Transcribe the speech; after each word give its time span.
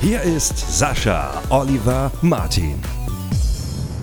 Hier 0.00 0.20
ist 0.22 0.78
Sascha 0.78 1.42
Oliver 1.48 2.12
Martin. 2.20 2.74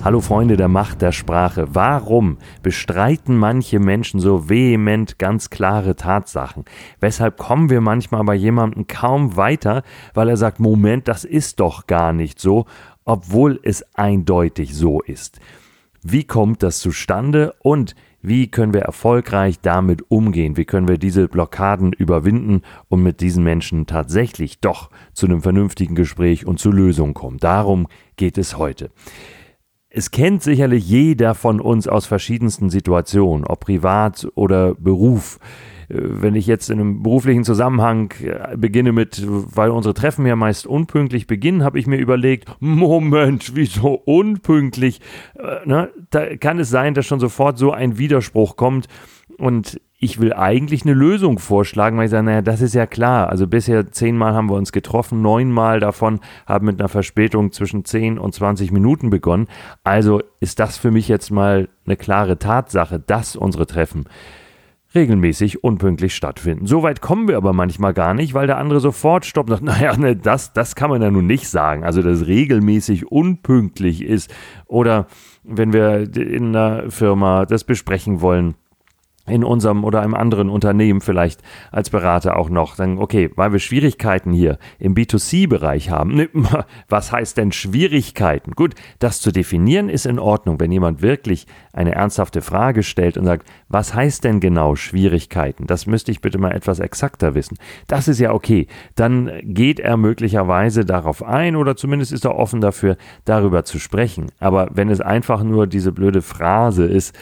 Hallo 0.04 0.22
Freunde 0.22 0.58
der 0.58 0.68
Macht 0.68 1.02
der 1.04 1.12
Sprache. 1.12 1.68
Warum 1.76 2.40
bestreiten 2.64 3.38
manche 3.38 3.80
Menschen 3.80 4.20
so 4.20 4.50
vehement 4.50 5.20
ganz 5.20 5.52
klare 5.52 5.96
Tatsachen? 5.96 6.66
Weshalb 7.00 7.38
kommen 7.38 7.70
wir 7.70 7.80
manchmal 7.80 8.24
bei 8.24 8.34
jemandem 8.34 8.88
kaum 8.88 9.38
weiter, 9.38 9.84
weil 10.16 10.30
er 10.30 10.38
sagt, 10.38 10.60
Moment, 10.60 11.08
das 11.08 11.24
ist 11.24 11.60
doch 11.60 11.86
gar 11.86 12.12
nicht 12.12 12.40
so, 12.40 12.66
obwohl 13.06 13.60
es 13.64 13.86
eindeutig 13.94 14.76
so 14.76 15.00
ist. 15.00 15.40
Wie 16.02 16.26
kommt 16.26 16.64
das 16.64 16.80
zustande 16.80 17.54
und 17.62 17.96
wie 18.26 18.48
können 18.48 18.74
wir 18.74 18.82
erfolgreich 18.82 19.60
damit 19.62 20.10
umgehen? 20.10 20.56
Wie 20.56 20.64
können 20.64 20.88
wir 20.88 20.98
diese 20.98 21.28
Blockaden 21.28 21.92
überwinden 21.92 22.62
und 22.88 23.04
mit 23.04 23.20
diesen 23.20 23.44
Menschen 23.44 23.86
tatsächlich 23.86 24.62
doch 24.62 24.90
zu 25.12 25.26
einem 25.26 25.42
vernünftigen 25.42 25.94
Gespräch 25.94 26.48
und 26.48 26.58
zu 26.58 26.72
Lösungen 26.72 27.14
kommen? 27.14 27.38
Darum 27.38 27.88
geht 28.16 28.38
es 28.38 28.58
heute. 28.58 28.92
Es 29.90 30.10
kennt 30.10 30.42
sicherlich 30.42 30.88
jeder 30.88 31.36
von 31.36 31.60
uns 31.60 31.88
aus 31.88 32.06
verschiedensten 32.06 32.70
Situationen, 32.70 33.46
ob 33.46 33.60
privat 33.60 34.26
oder 34.36 34.74
Beruf 34.74 35.38
wenn 35.90 36.36
ich 36.36 36.48
jetzt 36.48 36.70
in 36.70 36.80
einem 36.80 37.04
beruflichen 37.04 37.44
Zusammenhang 37.44 38.12
äh, 38.22 38.58
beginne 38.58 38.92
mit, 38.92 39.24
weil 39.28 39.70
unsere 39.70 39.94
Treffen 39.94 40.26
ja 40.26 40.36
meist 40.36 40.68
unpünktlich 40.68 41.28
beginnen, 41.28 41.64
habe 41.64 41.80
ich 41.80 41.88
mir 41.88 41.98
überlegt, 41.98 42.50
Moment, 42.60 43.56
wieso 43.56 43.94
unpünktlich? 43.94 45.02
Äh, 45.36 45.68
ne? 45.68 45.90
Da 46.10 46.36
kann 46.38 46.60
es 46.60 46.70
sein, 46.70 46.94
dass 46.94 47.06
schon 47.06 47.20
sofort 47.20 47.58
so 47.58 47.72
ein 47.72 47.98
Widerspruch 47.98 48.56
kommt 48.56 48.88
und 49.38 49.80
ich 50.00 50.20
will 50.20 50.34
eigentlich 50.34 50.84
eine 50.84 50.94
Lösung 50.94 51.40
vorschlagen, 51.40 51.98
weil 51.98 52.06
ich 52.06 52.12
sage, 52.12 52.26
naja, 52.26 52.42
das 52.42 52.60
ist 52.60 52.76
ja 52.76 52.86
klar. 52.86 53.30
Also 53.30 53.48
bisher 53.48 53.90
zehnmal 53.90 54.34
haben 54.34 54.50
wir 54.50 54.58
uns 54.58 54.74
getroffen, 54.74 55.22
neunmal 55.22 55.80
davon 55.80 56.20
haben 56.46 56.66
mit 56.66 56.82
einer 56.82 56.90
Verspätung 56.90 57.54
zwischen 57.54 57.86
zehn 57.86 58.20
und 58.20 58.36
zwanzig 58.36 58.74
Minuten 58.74 59.10
begonnen. 59.10 59.48
Also 59.86 60.22
ist 60.42 60.60
das 60.60 60.78
für 60.78 60.92
mich 60.92 61.08
jetzt 61.08 61.32
mal 61.32 61.70
eine 61.86 61.96
klare 61.96 62.38
Tatsache, 62.38 63.00
dass 63.00 63.38
unsere 63.38 63.66
Treffen 63.66 64.04
regelmäßig 64.96 65.64
unpünktlich 65.64 66.16
stattfinden. 66.16 66.68
So 66.68 66.84
weit 66.84 67.02
kommen 67.02 67.28
wir 67.28 67.38
aber 67.38 67.54
manchmal 67.54 67.94
gar 67.94 68.14
nicht, 68.14 68.34
weil 68.34 68.48
der 68.48 68.58
andere 68.58 68.80
sofort 68.80 69.26
stoppt 69.26 69.50
und 69.50 69.56
sagt, 69.58 69.66
naja, 69.82 69.98
ne, 69.98 70.16
das, 70.16 70.54
das 70.54 70.76
kann 70.76 70.90
man 70.90 71.02
ja 71.02 71.12
nun 71.12 71.26
nicht 71.26 71.48
sagen. 71.48 71.84
Also, 71.84 72.02
dass 72.02 72.28
regelmäßig 72.28 73.12
unpünktlich 73.12 74.04
ist 74.04 74.34
oder 74.66 75.08
wenn 75.44 75.74
wir 75.74 76.16
in 76.16 76.56
einer 76.56 76.90
Firma 76.90 77.46
das 77.46 77.64
besprechen 77.64 78.22
wollen, 78.22 78.56
in 79.26 79.46
unserem 79.46 79.86
oder 79.86 80.02
einem 80.02 80.16
anderen 80.16 80.50
Unternehmen 80.50 81.00
vielleicht 81.00 81.42
als 81.72 81.90
Berater 81.90 82.38
auch 82.38 82.50
noch 82.50 82.76
sagen, 82.76 83.00
okay, 83.00 83.30
weil 83.36 83.54
wir 83.54 83.60
Schwierigkeiten 83.60 84.34
hier 84.34 84.58
im 84.80 84.96
B2C-Bereich 84.96 85.90
haben. 85.90 86.14
Ne, 86.16 86.30
was 86.90 87.14
heißt 87.14 87.38
denn 87.38 87.54
Schwierigkeiten? 87.54 88.52
Gut, 88.52 88.76
das 89.00 89.22
zu 89.22 89.32
definieren 89.32 89.88
ist 89.88 90.06
in 90.06 90.20
Ordnung, 90.20 90.60
wenn 90.60 90.74
jemand 90.74 91.02
wirklich 91.02 91.48
eine 91.72 91.96
ernsthafte 91.96 92.42
Frage 92.42 92.84
stellt 92.84 93.18
und 93.18 93.26
sagt, 93.26 93.48
was 93.70 93.94
heißt 93.94 94.26
denn 94.26 94.42
genau 94.42 94.76
Schwierigkeiten? 94.76 95.68
Das 95.68 95.88
müsste 95.88 96.12
ich 96.12 96.20
bitte 96.20 96.38
mal 96.38 96.52
etwas 96.52 96.80
exakter 96.80 97.34
wissen. 97.34 97.58
Das 97.88 98.10
ist 98.10 98.20
ja 98.20 98.34
okay. 98.34 98.68
Dann 98.96 99.32
geht 99.44 99.80
er 99.80 99.96
möglicherweise 99.96 100.84
darauf 100.84 101.24
ein 101.24 101.56
oder 101.56 101.78
zumindest 101.78 102.12
ist 102.12 102.26
er 102.26 102.36
offen 102.36 102.60
dafür, 102.60 102.98
darüber 103.24 103.64
zu 103.64 103.80
sprechen. 103.80 104.32
Aber 104.40 104.70
wenn 104.74 104.90
es 104.90 105.00
einfach 105.00 105.44
nur 105.44 105.66
diese 105.66 105.94
blöde 105.94 106.22
Phrase 106.22 106.86
ist, 106.86 107.16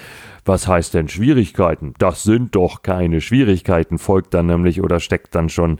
was 0.45 0.67
heißt 0.67 0.93
denn 0.93 1.07
Schwierigkeiten? 1.07 1.93
Das 1.97 2.23
sind 2.23 2.55
doch 2.55 2.81
keine 2.81 3.21
Schwierigkeiten, 3.21 3.97
folgt 3.97 4.33
dann 4.33 4.47
nämlich 4.47 4.81
oder 4.81 4.99
steckt 4.99 5.35
dann 5.35 5.49
schon 5.49 5.79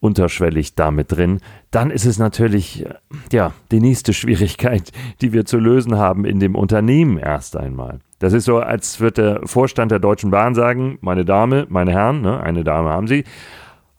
unterschwellig 0.00 0.74
damit 0.74 1.12
drin, 1.12 1.40
dann 1.70 1.90
ist 1.90 2.06
es 2.06 2.18
natürlich 2.18 2.86
ja 3.32 3.52
die 3.70 3.80
nächste 3.80 4.12
Schwierigkeit, 4.12 4.92
die 5.20 5.32
wir 5.32 5.44
zu 5.44 5.58
lösen 5.58 5.96
haben 5.96 6.24
in 6.24 6.40
dem 6.40 6.54
Unternehmen 6.54 7.18
erst 7.18 7.56
einmal. 7.56 8.00
Das 8.18 8.32
ist 8.32 8.44
so, 8.44 8.58
als 8.58 9.00
würde 9.00 9.22
der 9.22 9.46
Vorstand 9.46 9.92
der 9.92 9.98
Deutschen 9.98 10.30
Bahn 10.30 10.54
sagen, 10.54 10.98
meine 11.00 11.24
Dame, 11.24 11.66
meine 11.68 11.92
Herren, 11.92 12.20
ne, 12.20 12.40
eine 12.40 12.64
Dame 12.64 12.90
haben 12.90 13.06
Sie, 13.06 13.24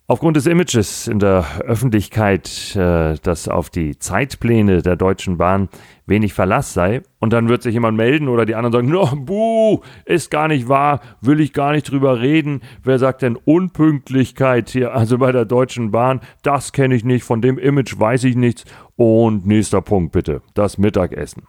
Aufgrund 0.09 0.37
des 0.37 0.47
Images 0.47 1.05
in 1.07 1.19
der 1.19 1.45
Öffentlichkeit, 1.61 2.75
äh, 2.75 3.13
dass 3.21 3.47
auf 3.47 3.69
die 3.69 3.99
Zeitpläne 3.99 4.81
der 4.81 4.95
Deutschen 4.95 5.37
Bahn 5.37 5.69
wenig 6.07 6.33
Verlass 6.33 6.73
sei, 6.73 7.03
und 7.19 7.31
dann 7.31 7.47
wird 7.47 7.61
sich 7.61 7.75
jemand 7.75 7.95
melden 7.95 8.27
oder 8.27 8.47
die 8.47 8.55
anderen 8.55 8.71
sagen, 8.71 8.89
no, 8.91 9.05
buh, 9.15 9.81
ist 10.05 10.31
gar 10.31 10.47
nicht 10.47 10.67
wahr, 10.67 11.01
will 11.21 11.39
ich 11.39 11.53
gar 11.53 11.73
nicht 11.73 11.91
drüber 11.91 12.21
reden. 12.21 12.61
Wer 12.83 12.97
sagt 12.97 13.21
denn 13.21 13.35
Unpünktlichkeit 13.35 14.71
hier, 14.71 14.95
also 14.95 15.19
bei 15.19 15.31
der 15.31 15.45
Deutschen 15.45 15.91
Bahn? 15.91 16.21
Das 16.41 16.73
kenne 16.73 16.95
ich 16.95 17.05
nicht, 17.05 17.23
von 17.23 17.43
dem 17.43 17.59
Image 17.59 17.99
weiß 17.99 18.23
ich 18.23 18.35
nichts. 18.35 18.65
Und 18.95 19.45
nächster 19.45 19.81
Punkt 19.83 20.11
bitte, 20.11 20.41
das 20.55 20.79
Mittagessen. 20.79 21.43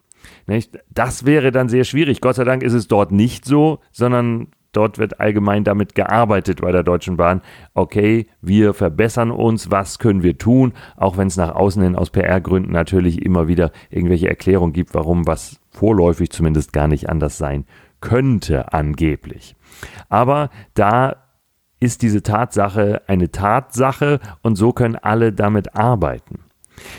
Das 0.91 1.25
wäre 1.25 1.51
dann 1.51 1.71
sehr 1.71 1.85
schwierig. 1.85 2.21
Gott 2.21 2.35
sei 2.35 2.45
Dank 2.45 2.63
ist 2.63 2.75
es 2.75 2.89
dort 2.89 3.11
nicht 3.11 3.47
so, 3.47 3.79
sondern 3.91 4.49
Dort 4.73 4.99
wird 4.99 5.19
allgemein 5.21 5.65
damit 5.65 5.95
gearbeitet 5.95 6.61
bei 6.61 6.71
der 6.71 6.83
Deutschen 6.83 7.17
Bahn. 7.17 7.43
Okay, 7.75 8.29
wir 8.41 8.73
verbessern 8.73 9.31
uns, 9.31 9.71
was 9.71 9.99
können 9.99 10.23
wir 10.23 10.39
tun, 10.39 10.75
auch 10.97 11.17
wenn 11.17 11.27
es 11.27 11.37
nach 11.37 11.55
außen 11.55 11.83
hin 11.83 11.97
aus 11.97 12.11
PR-Gründen 12.11 12.73
natürlich 12.73 13.23
immer 13.25 13.49
wieder 13.49 13.73
irgendwelche 13.91 14.29
Erklärungen 14.29 14.73
gibt, 14.73 14.95
warum 14.95 15.27
was 15.27 15.61
vorläufig 15.71 16.31
zumindest 16.31 16.73
gar 16.73 16.87
nicht 16.87 17.09
anders 17.09 17.39
sein 17.39 17.65
könnte, 18.01 18.73
angeblich. 18.73 19.57
Aber 20.09 20.51
da 20.75 21.17
ist 21.81 22.03
diese 22.03 22.23
Tatsache 22.23 23.03
eine 23.07 23.31
Tatsache 23.31 24.21
und 24.43 24.57
so 24.57 24.73
können 24.73 24.97
alle 24.97 25.33
damit 25.33 25.75
arbeiten. 25.75 26.41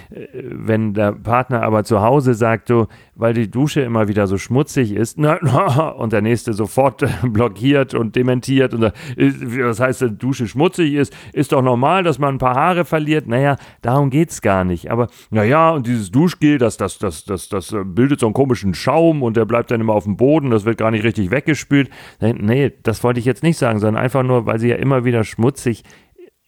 Wenn 0.09 0.93
der 0.93 1.11
Partner 1.11 1.63
aber 1.63 1.83
zu 1.83 2.01
Hause 2.01 2.33
sagt, 2.33 2.67
so, 2.67 2.87
weil 3.15 3.33
die 3.33 3.49
Dusche 3.49 3.81
immer 3.81 4.07
wieder 4.07 4.27
so 4.27 4.37
schmutzig 4.37 4.93
ist, 4.93 5.17
na, 5.17 5.37
na, 5.41 5.89
und 5.89 6.13
der 6.13 6.21
nächste 6.21 6.53
sofort 6.53 7.03
blockiert 7.23 7.93
und 7.93 8.15
dementiert 8.15 8.73
und 8.73 8.81
was 8.81 9.79
heißt, 9.79 10.01
die 10.01 10.17
Dusche 10.17 10.47
schmutzig 10.47 10.93
ist, 10.93 11.15
ist 11.33 11.51
doch 11.51 11.61
normal, 11.61 12.03
dass 12.03 12.19
man 12.19 12.35
ein 12.35 12.37
paar 12.39 12.55
Haare 12.55 12.85
verliert. 12.85 13.27
Naja, 13.27 13.57
darum 13.81 14.09
geht 14.09 14.31
es 14.31 14.41
gar 14.41 14.63
nicht. 14.63 14.89
Aber 14.91 15.07
naja, 15.29 15.71
und 15.71 15.87
dieses 15.87 16.11
Duschgel, 16.11 16.57
das, 16.57 16.77
das, 16.77 16.97
das, 16.97 17.25
das, 17.25 17.49
das 17.49 17.75
bildet 17.85 18.19
so 18.19 18.27
einen 18.27 18.33
komischen 18.33 18.73
Schaum 18.73 19.23
und 19.23 19.37
der 19.37 19.45
bleibt 19.45 19.71
dann 19.71 19.81
immer 19.81 19.93
auf 19.93 20.05
dem 20.05 20.17
Boden, 20.17 20.49
das 20.49 20.65
wird 20.65 20.77
gar 20.77 20.91
nicht 20.91 21.03
richtig 21.03 21.31
weggespült. 21.31 21.89
Nee, 22.19 22.71
das 22.83 23.03
wollte 23.03 23.19
ich 23.19 23.25
jetzt 23.25 23.43
nicht 23.43 23.57
sagen, 23.57 23.79
sondern 23.79 24.01
einfach 24.01 24.23
nur, 24.23 24.45
weil 24.45 24.59
sie 24.59 24.69
ja 24.69 24.75
immer 24.75 25.05
wieder 25.05 25.23
schmutzig 25.23 25.83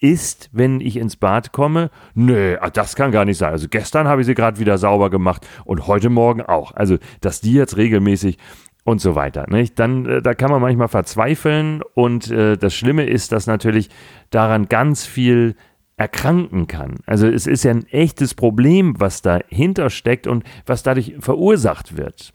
ist, 0.04 0.50
wenn 0.52 0.82
ich 0.82 0.98
ins 0.98 1.16
Bad 1.16 1.54
komme? 1.54 1.90
Nö, 2.14 2.58
ah, 2.60 2.70
das 2.70 2.96
kann 2.96 3.12
gar 3.14 3.24
nicht 3.24 3.38
sein. 3.38 3.54
Also 3.54 3.70
gestern 3.70 4.08
habe 4.08 4.22
ich 4.22 4.28
sie 4.28 4.36
gerade 4.36 4.60
wieder 4.60 4.78
sauber 4.78 5.10
gemacht 5.10 5.48
und 5.64 5.88
heute 5.88 6.10
Morgen 6.10 6.42
auch. 6.42 6.74
Also, 6.74 6.98
dass 7.22 7.40
die 7.40 7.54
jetzt 7.54 7.78
regelmäßig 7.78 8.38
und 8.84 9.00
so 9.00 9.16
weiter. 9.16 9.46
Nicht? 9.50 9.80
Dann, 9.80 10.06
äh, 10.06 10.22
da 10.22 10.34
kann 10.34 10.52
man 10.52 10.62
manchmal 10.62 10.90
verzweifeln 10.90 11.82
und 11.94 12.30
äh, 12.30 12.58
das 12.58 12.76
Schlimme 12.76 13.06
ist, 13.06 13.32
dass 13.32 13.48
natürlich 13.48 13.90
daran 14.30 14.68
ganz 14.68 15.06
viel 15.06 15.56
erkranken 15.96 16.68
kann. 16.68 16.98
Also 17.06 17.28
es 17.28 17.48
ist 17.48 17.64
ja 17.64 17.72
ein 17.72 17.88
echtes 17.88 18.34
Problem, 18.34 18.96
was 19.00 19.22
dahinter 19.22 19.90
steckt 19.90 20.28
und 20.28 20.44
was 20.66 20.84
dadurch 20.84 21.16
verursacht 21.20 21.96
wird. 21.96 22.34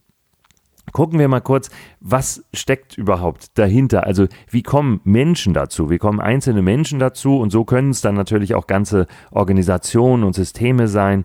Gucken 0.93 1.19
wir 1.19 1.29
mal 1.29 1.40
kurz, 1.40 1.70
was 2.00 2.44
steckt 2.52 2.96
überhaupt 2.96 3.58
dahinter? 3.58 4.05
Also 4.05 4.26
wie 4.50 4.62
kommen 4.62 5.00
Menschen 5.05 5.55
dazu? 5.55 5.90
Wie 5.90 5.99
kommen 5.99 6.20
einzelne 6.20 6.62
Menschen 6.62 6.99
dazu? 6.99 7.38
Und 7.38 7.50
so 7.50 7.64
können 7.64 7.90
es 7.90 8.00
dann 8.00 8.14
natürlich 8.14 8.55
auch 8.55 8.67
ganze 8.67 9.06
Organisationen 9.31 10.25
und 10.25 10.35
Systeme 10.35 10.88
sein, 10.88 11.25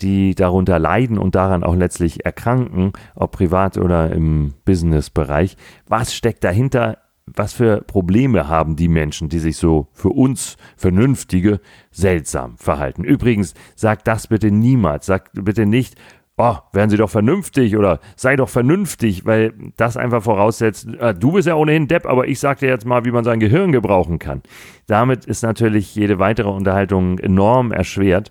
die 0.00 0.34
darunter 0.34 0.78
leiden 0.78 1.18
und 1.18 1.34
daran 1.34 1.62
auch 1.62 1.76
letztlich 1.76 2.24
erkranken, 2.24 2.92
ob 3.14 3.32
privat 3.32 3.78
oder 3.78 4.10
im 4.10 4.54
Businessbereich. 4.64 5.56
Was 5.86 6.14
steckt 6.14 6.44
dahinter? 6.44 6.98
Was 7.26 7.54
für 7.54 7.80
Probleme 7.80 8.48
haben 8.48 8.76
die 8.76 8.88
Menschen, 8.88 9.30
die 9.30 9.38
sich 9.38 9.56
so 9.56 9.88
für 9.92 10.10
uns 10.10 10.58
Vernünftige 10.76 11.60
seltsam 11.90 12.58
verhalten? 12.58 13.02
Übrigens, 13.02 13.54
sagt 13.76 14.06
das 14.06 14.26
bitte 14.26 14.50
niemals. 14.50 15.06
Sagt 15.06 15.30
bitte 15.32 15.64
nicht, 15.64 15.96
oh, 16.36 16.56
werden 16.72 16.90
Sie 16.90 16.96
doch 16.96 17.10
vernünftig 17.10 17.76
oder 17.76 18.00
sei 18.16 18.36
doch 18.36 18.48
vernünftig, 18.48 19.24
weil 19.24 19.54
das 19.76 19.96
einfach 19.96 20.22
voraussetzt, 20.22 20.88
äh, 20.98 21.14
du 21.14 21.32
bist 21.32 21.46
ja 21.46 21.54
ohnehin 21.54 21.88
Depp, 21.88 22.06
aber 22.06 22.26
ich 22.26 22.40
sag 22.40 22.58
dir 22.58 22.68
jetzt 22.68 22.86
mal, 22.86 23.04
wie 23.04 23.12
man 23.12 23.24
sein 23.24 23.40
Gehirn 23.40 23.72
gebrauchen 23.72 24.18
kann. 24.18 24.42
Damit 24.86 25.24
ist 25.24 25.42
natürlich 25.42 25.94
jede 25.94 26.18
weitere 26.18 26.48
Unterhaltung 26.48 27.18
enorm 27.18 27.72
erschwert. 27.72 28.30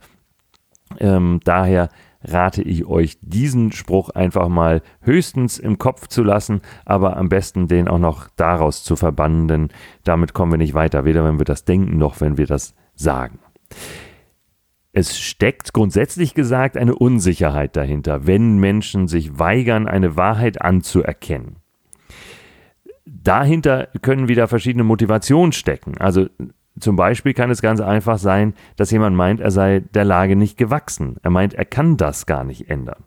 Ähm, 1.00 1.40
daher 1.44 1.90
rate 2.24 2.62
ich 2.62 2.86
euch, 2.86 3.18
diesen 3.22 3.72
Spruch 3.72 4.10
einfach 4.10 4.48
mal 4.48 4.82
höchstens 5.02 5.58
im 5.58 5.78
Kopf 5.78 6.08
zu 6.08 6.24
lassen, 6.24 6.62
aber 6.86 7.18
am 7.18 7.30
besten 7.30 7.68
den 7.68 7.88
auch 7.88 8.00
noch 8.00 8.30
daraus 8.36 8.84
zu 8.84 8.96
verbannen, 8.96 9.48
denn 9.48 9.70
damit 10.04 10.34
kommen 10.34 10.52
wir 10.52 10.58
nicht 10.58 10.74
weiter, 10.74 11.06
weder 11.06 11.24
wenn 11.26 11.38
wir 11.38 11.46
das 11.46 11.66
denken 11.66 11.98
noch 11.98 12.22
wenn 12.22 12.38
wir 12.38 12.48
das 12.48 12.76
sagen. 12.96 13.40
Es 14.96 15.20
steckt 15.20 15.74
grundsätzlich 15.74 16.36
gesagt 16.36 16.78
eine 16.78 16.96
Unsicherheit 16.96 17.76
dahinter, 17.76 18.28
wenn 18.28 18.60
Menschen 18.60 19.08
sich 19.08 19.40
weigern, 19.40 19.88
eine 19.88 20.16
Wahrheit 20.16 20.62
anzuerkennen. 20.62 21.56
Dahinter 23.04 23.88
können 24.04 24.28
wieder 24.28 24.48
verschiedene 24.48 24.84
Motivationen 24.84 25.52
stecken. 25.52 25.98
Also 25.98 26.28
zum 26.80 26.96
Beispiel 26.96 27.34
kann 27.34 27.50
es 27.50 27.64
ganz 27.64 27.82
einfach 27.82 28.20
sein, 28.20 28.54
dass 28.76 28.92
jemand 28.92 29.16
meint, 29.16 29.40
er 29.40 29.50
sei 29.50 29.80
der 29.80 30.06
Lage 30.06 30.36
nicht 30.36 30.58
gewachsen. 30.58 31.18
Er 31.24 31.32
meint, 31.32 31.56
er 31.56 31.66
kann 31.66 31.98
das 31.98 32.28
gar 32.28 32.44
nicht 32.44 32.70
ändern. 32.70 33.04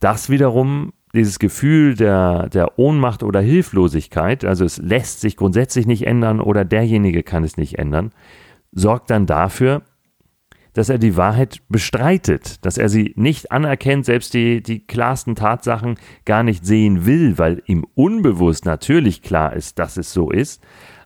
Das 0.00 0.30
wiederum, 0.30 0.94
dieses 1.14 1.38
Gefühl 1.38 1.94
der, 1.94 2.48
der 2.48 2.78
Ohnmacht 2.78 3.22
oder 3.22 3.40
Hilflosigkeit, 3.40 4.46
also 4.46 4.64
es 4.64 4.78
lässt 4.78 5.20
sich 5.20 5.36
grundsätzlich 5.36 5.86
nicht 5.86 6.06
ändern 6.06 6.40
oder 6.40 6.64
derjenige 6.64 7.22
kann 7.22 7.44
es 7.44 7.58
nicht 7.58 7.78
ändern, 7.78 8.12
sorgt 8.72 9.10
dann 9.10 9.26
dafür, 9.26 9.82
dass 10.72 10.88
er 10.88 10.98
die 10.98 11.16
Wahrheit 11.16 11.60
bestreitet, 11.68 12.64
dass 12.64 12.78
er 12.78 12.88
sie 12.88 13.12
nicht 13.16 13.52
anerkennt, 13.52 14.04
selbst 14.04 14.34
die, 14.34 14.62
die 14.62 14.80
klarsten 14.86 15.34
Tatsachen 15.34 15.98
gar 16.24 16.42
nicht 16.42 16.64
sehen 16.64 17.06
will, 17.06 17.38
weil 17.38 17.62
ihm 17.66 17.86
unbewusst 17.94 18.64
natürlich 18.64 19.22
klar 19.22 19.54
ist, 19.54 19.78
dass 19.78 19.96
es 19.96 20.12
so 20.12 20.30
ist, 20.30 20.62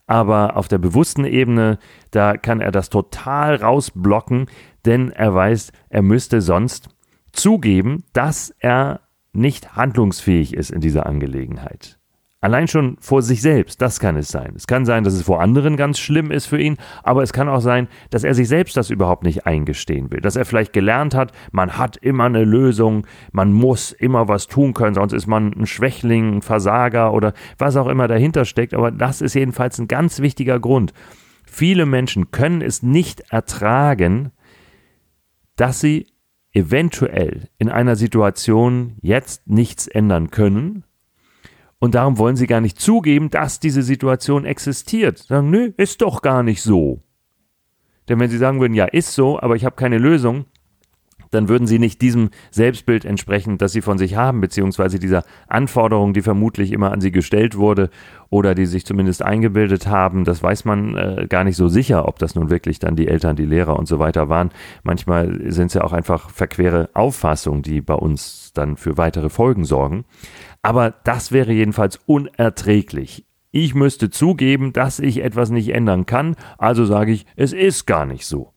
aber 0.07 0.57
auf 0.57 0.69
der 0.69 0.79
bewussten 0.79 1.25
Ebene, 1.25 1.79
da 2.11 2.37
kann 2.37 2.61
er 2.61 2.71
das 2.71 2.91
total 2.91 3.57
rausblocken, 3.57 4.47
denn 4.85 5.11
er 5.11 5.35
weiß, 5.35 5.73
er 5.89 6.03
müsste 6.03 6.41
sonst 6.41 6.89
zugeben, 7.33 8.05
dass 8.13 8.55
er 8.61 9.01
nicht 9.33 9.77
handlungsfähig 9.77 10.55
ist 10.55 10.71
in 10.71 10.81
dieser 10.81 11.07
Angelegenheit. 11.07 11.99
Allein 12.47 12.69
schon 12.69 12.97
vor 13.01 13.23
sich 13.23 13.43
selbst, 13.43 13.83
das 13.83 13.99
kann 13.99 14.17
es 14.17 14.29
sein. 14.29 14.53
Es 14.55 14.69
kann 14.69 14.87
sein, 14.87 15.03
dass 15.03 15.15
es 15.15 15.23
vor 15.23 15.41
anderen 15.41 15.77
ganz 15.77 15.99
schlimm 15.99 16.31
ist 16.31 16.47
für 16.47 16.61
ihn, 16.61 16.77
aber 17.03 17.25
es 17.25 17.33
kann 17.33 17.49
auch 17.49 17.59
sein, 17.59 17.89
dass 18.11 18.23
er 18.23 18.35
sich 18.35 18.47
selbst 18.47 18.77
das 18.77 18.89
überhaupt 18.89 19.25
nicht 19.25 19.47
eingestehen 19.47 20.13
will. 20.13 20.21
Dass 20.21 20.37
er 20.37 20.45
vielleicht 20.45 20.73
gelernt 20.73 21.13
hat, 21.13 21.33
man 21.51 21.77
hat 21.77 21.97
immer 21.97 22.27
eine 22.27 22.45
Lösung, 22.45 23.05
man 23.33 23.53
muss 23.53 23.91
immer 23.91 24.29
was 24.29 24.47
tun 24.47 24.75
können, 24.75 24.95
sonst 24.95 25.13
ist 25.13 25.27
man 25.27 25.55
ein 25.55 25.67
Schwächling, 25.67 26.37
ein 26.37 26.43
Versager 26.43 27.13
oder 27.15 27.33
was 27.59 27.75
auch 27.77 27.89
immer 27.89 28.07
dahinter 28.07 28.45
steckt. 28.45 28.75
Aber 28.75 28.93
das 28.93 29.23
ist 29.23 29.35
jedenfalls 29.35 29.81
ein 29.81 29.89
ganz 29.89 30.21
wichtiger 30.21 30.61
Grund. 30.61 30.93
Viele 31.47 31.85
Menschen 31.85 32.31
können 32.31 32.63
es 32.63 32.81
nicht 32.81 33.23
ertragen, 33.33 34.31
dass 35.57 35.81
sie 35.81 36.07
eventuell 36.53 37.49
in 37.59 37.71
einer 37.71 37.97
Situation 37.97 38.99
jetzt 39.03 39.49
nichts 39.49 39.89
ändern 39.89 40.31
können 40.31 40.85
und 41.79 41.95
darum 41.95 42.19
wollen 42.19 42.37
sie 42.37 42.47
gar 42.47 42.61
nicht 42.61 42.81
zugeben, 42.81 43.31
dass 43.31 43.61
diese 43.61 43.83
Situation 43.83 44.45
existiert. 44.45 45.19
Sagen, 45.19 45.51
nö, 45.51 45.73
ist 45.77 46.03
doch 46.03 46.23
gar 46.23 46.43
nicht 46.43 46.63
so. 46.63 47.03
Denn 48.09 48.21
wenn 48.21 48.31
sie 48.31 48.39
sagen 48.39 48.61
würden, 48.61 48.75
ja, 48.75 48.87
ist 48.87 49.13
so, 49.13 49.41
aber 49.41 49.57
ich 49.57 49.65
habe 49.65 49.77
keine 49.77 49.99
Lösung, 49.99 50.47
dann 51.31 51.49
würden 51.49 51.67
sie 51.67 51.79
nicht 51.79 52.01
diesem 52.03 52.31
Selbstbild 52.51 53.05
entsprechen, 53.05 53.59
das 53.59 53.73
sie 53.73 53.83
von 53.83 53.99
sich 53.99 54.17
haben, 54.17 54.41
beziehungsweise 54.41 54.99
dieser 54.99 55.25
Anforderung, 55.49 56.15
die 56.15 56.23
vermutlich 56.23 56.73
immer 56.73 56.93
an 56.93 57.01
sie 57.01 57.11
gestellt 57.11 57.57
wurde 57.57 57.91
oder 58.31 58.55
die 58.55 58.67
sich 58.67 58.87
zumindest 58.87 59.23
eingebildet 59.23 59.87
haben. 59.87 60.25
Das 60.25 60.43
weiß 60.43 60.65
man 60.65 60.97
äh, 60.97 61.27
gar 61.29 61.45
nicht 61.45 61.57
so 61.57 61.69
sicher, 61.69 62.09
ob 62.09 62.19
das 62.19 62.35
nun 62.35 62.51
wirklich 62.51 62.79
dann 62.79 62.97
die 62.97 63.09
Eltern, 63.09 63.37
die 63.37 63.45
Lehrer 63.45 63.79
und 63.79 63.87
so 63.87 63.99
weiter 63.99 64.29
waren. 64.29 64.51
Manchmal 64.83 65.53
sind 65.53 65.67
es 65.67 65.75
ja 65.75 65.85
auch 65.85 65.93
einfach 65.93 66.31
verquere 66.31 66.91
Auffassungen, 66.95 67.63
die 67.63 67.81
bei 67.81 67.95
uns 67.95 68.53
dann 68.55 68.77
für 68.77 68.97
weitere 68.97 69.29
Folgen 69.29 69.65
sorgen. 69.65 70.05
Aber 70.67 70.91
das 70.91 71.31
wäre 71.31 71.53
jedenfalls 71.53 72.01
unerträglich. 72.07 73.25
Ich 73.53 73.77
müsste 73.77 74.11
zugeben, 74.11 74.73
dass 74.73 74.99
ich 74.99 75.23
etwas 75.23 75.51
nicht 75.51 75.69
ändern 75.69 76.07
kann, 76.07 76.35
also 76.59 76.85
sage 76.85 77.13
ich, 77.13 77.25
es 77.37 77.53
ist 77.53 77.87
gar 77.87 78.05
nicht 78.05 78.27
so. 78.27 78.53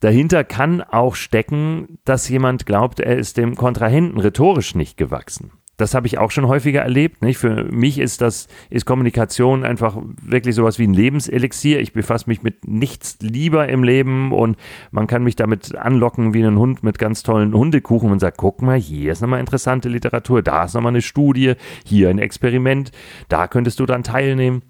Dahinter 0.00 0.44
kann 0.44 0.82
auch 0.82 1.14
stecken, 1.14 1.98
dass 2.04 2.28
jemand 2.28 2.66
glaubt, 2.66 3.00
er 3.00 3.16
ist 3.16 3.38
dem 3.38 3.54
Kontrahenten 3.54 4.20
rhetorisch 4.20 4.74
nicht 4.74 4.98
gewachsen 4.98 5.50
das 5.78 5.94
habe 5.94 6.06
ich 6.06 6.18
auch 6.18 6.30
schon 6.30 6.48
häufiger 6.48 6.82
erlebt. 6.82 7.22
Nicht? 7.22 7.38
Für 7.38 7.64
mich 7.64 7.98
ist 7.98 8.20
das, 8.20 8.48
ist 8.70 8.84
Kommunikation 8.84 9.64
einfach 9.64 9.96
wirklich 10.22 10.54
sowas 10.54 10.78
wie 10.78 10.86
ein 10.86 10.94
Lebenselixier. 10.94 11.80
Ich 11.80 11.92
befasse 11.92 12.28
mich 12.28 12.42
mit 12.42 12.66
nichts 12.68 13.18
lieber 13.20 13.68
im 13.68 13.82
Leben 13.82 14.32
und 14.32 14.56
man 14.90 15.06
kann 15.06 15.24
mich 15.24 15.36
damit 15.36 15.74
anlocken 15.74 16.34
wie 16.34 16.44
ein 16.44 16.58
Hund 16.58 16.82
mit 16.82 16.98
ganz 16.98 17.22
tollen 17.22 17.54
Hundekuchen 17.54 18.12
und 18.12 18.18
sagt, 18.18 18.36
guck 18.36 18.60
mal, 18.60 18.78
hier 18.78 19.12
ist 19.12 19.22
nochmal 19.22 19.40
interessante 19.40 19.88
Literatur, 19.88 20.42
da 20.42 20.64
ist 20.64 20.74
nochmal 20.74 20.92
eine 20.92 21.02
Studie, 21.02 21.54
hier 21.84 22.10
ein 22.10 22.18
Experiment, 22.18 22.92
da 23.28 23.46
könntest 23.46 23.80
du 23.80 23.86
dann 23.86 24.02
teilnehmen. 24.02 24.62